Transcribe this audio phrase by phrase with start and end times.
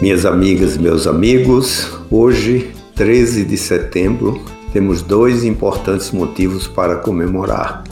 [0.00, 4.42] Minhas amigas e meus amigos, hoje, 13 de setembro,
[4.72, 7.84] temos dois importantes motivos para comemorar.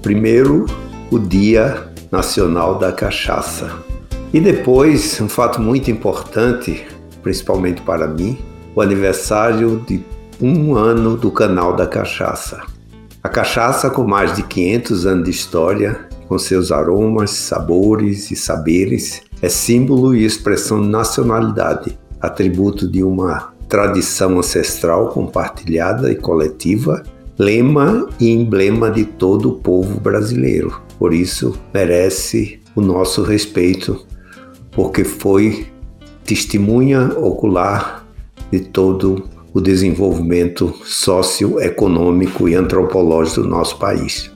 [0.00, 0.66] Primeiro,
[1.10, 3.82] o Dia Nacional da Cachaça.
[4.32, 6.86] E depois, um fato muito importante,
[7.20, 8.38] principalmente para mim,
[8.72, 10.04] o aniversário de
[10.40, 12.62] um ano do canal da cachaça.
[13.24, 15.98] A cachaça, com mais de 500 anos de história,
[16.28, 23.52] com seus aromas, sabores e saberes, é símbolo e expressão de nacionalidade, atributo de uma
[23.68, 27.02] tradição ancestral compartilhada e coletiva,
[27.38, 30.80] lema e emblema de todo o povo brasileiro.
[30.98, 34.04] Por isso, merece o nosso respeito,
[34.72, 35.66] porque foi
[36.24, 38.06] testemunha ocular
[38.50, 44.30] de todo o desenvolvimento socioeconômico e antropológico do nosso país.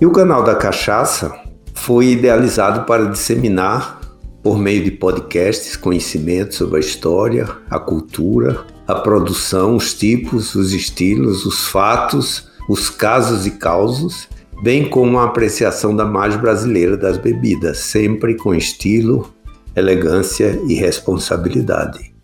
[0.00, 1.32] E o canal da Cachaça
[1.74, 3.99] foi idealizado para disseminar,
[4.42, 10.72] por meio de podcasts, conhecimentos sobre a história, a cultura, a produção, os tipos, os
[10.72, 14.28] estilos, os fatos, os casos e causos,
[14.62, 19.32] bem como a apreciação da margem brasileira das bebidas, sempre com estilo,
[19.76, 22.14] elegância e responsabilidade.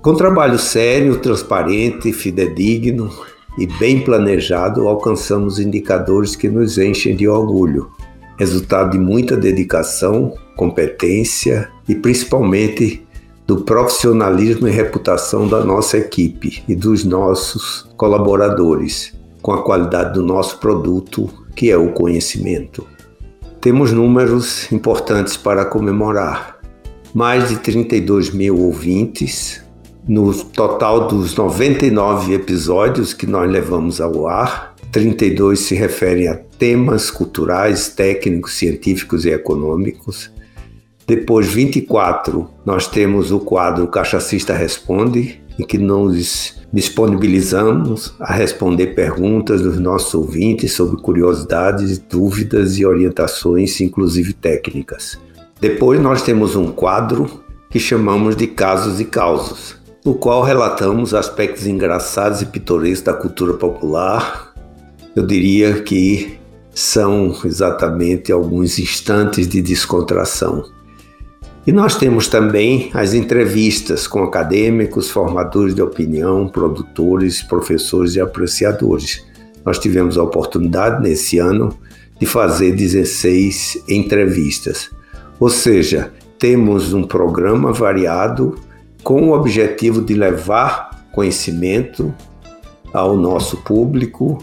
[0.00, 3.10] Com trabalho sério, transparente, fidedigno
[3.58, 7.90] e bem planejado, alcançamos indicadores que nos enchem de orgulho,
[8.38, 13.06] resultado de muita dedicação, competência e principalmente
[13.46, 20.22] do profissionalismo e reputação da nossa equipe e dos nossos colaboradores, com a qualidade do
[20.22, 22.86] nosso produto, que é o conhecimento.
[23.60, 26.58] Temos números importantes para comemorar.
[27.14, 29.64] Mais de 32 mil ouvintes,
[30.06, 37.10] no total dos 99 episódios que nós levamos ao ar, 32 se referem a temas
[37.10, 40.30] culturais, técnicos, científicos e econômicos.
[41.06, 49.62] Depois, 24, nós temos o quadro Cachacista Responde, em que nos disponibilizamos a responder perguntas
[49.62, 55.18] dos nossos ouvintes sobre curiosidades, dúvidas e orientações, inclusive técnicas.
[55.60, 61.66] Depois, nós temos um quadro que chamamos de Casos e Causos, no qual relatamos aspectos
[61.66, 64.47] engraçados e pitorescos da cultura popular.
[65.18, 66.38] Eu diria que
[66.72, 70.64] são exatamente alguns instantes de descontração.
[71.66, 79.26] E nós temos também as entrevistas com acadêmicos, formadores de opinião, produtores, professores e apreciadores.
[79.66, 81.76] Nós tivemos a oportunidade nesse ano
[82.20, 84.88] de fazer 16 entrevistas.
[85.40, 88.54] Ou seja, temos um programa variado
[89.02, 92.14] com o objetivo de levar conhecimento
[92.92, 94.38] ao nosso público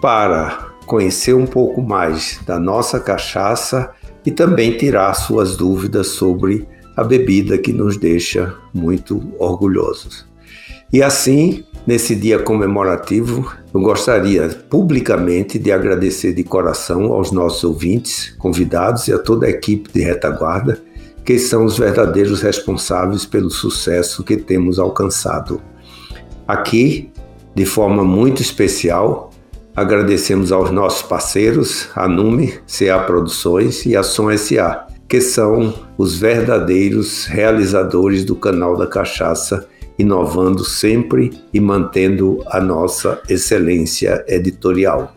[0.00, 3.90] para conhecer um pouco mais da nossa cachaça
[4.24, 6.66] e também tirar suas dúvidas sobre
[6.96, 10.26] a bebida que nos deixa muito orgulhosos.
[10.92, 18.34] E assim, nesse dia comemorativo, eu gostaria publicamente de agradecer de coração aos nossos ouvintes,
[18.38, 20.82] convidados e a toda a equipe de retaguarda
[21.24, 25.60] que são os verdadeiros responsáveis pelo sucesso que temos alcançado.
[26.46, 27.12] Aqui,
[27.54, 29.29] de forma muito especial,
[29.74, 36.18] agradecemos aos nossos parceiros, a Nume, CA Produções e a Som SA, que são os
[36.18, 45.14] verdadeiros realizadores do canal da Cachaça, inovando sempre e mantendo a nossa excelência editorial.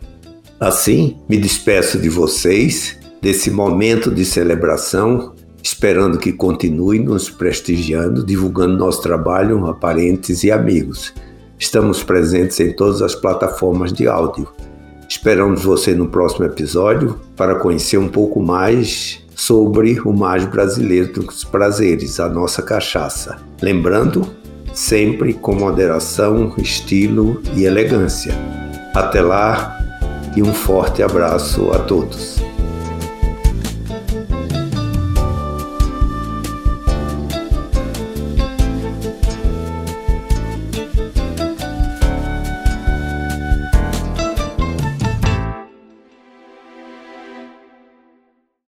[0.60, 5.34] Assim, me despeço de vocês desse momento de celebração
[5.64, 11.14] esperando que continue nos prestigiando, divulgando nosso trabalho a parentes e amigos.
[11.64, 14.46] Estamos presentes em todas as plataformas de áudio.
[15.08, 21.42] Esperamos você no próximo episódio para conhecer um pouco mais sobre o mais brasileiro dos
[21.42, 23.38] prazeres, a nossa cachaça.
[23.62, 24.28] Lembrando,
[24.74, 28.34] sempre com moderação, estilo e elegância.
[28.94, 29.78] Até lá
[30.36, 32.44] e um forte abraço a todos.